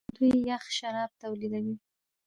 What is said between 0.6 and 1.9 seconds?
شراب تولیدوي.